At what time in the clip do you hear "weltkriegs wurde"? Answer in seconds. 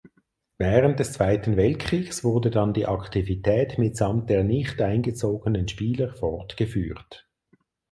1.57-2.49